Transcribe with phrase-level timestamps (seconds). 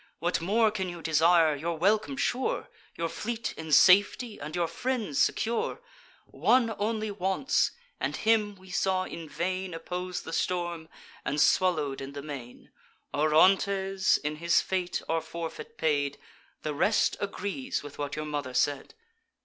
[0.17, 5.23] What more can you desire, your welcome sure, Your fleet in safety, and your friends
[5.23, 5.79] secure?
[6.25, 10.89] One only wants; and him we saw in vain Oppose the Storm,
[11.23, 12.71] and swallow'd in the main.
[13.13, 16.17] Orontes in his fate our forfeit paid;
[16.63, 18.95] The rest agrees with what your mother said."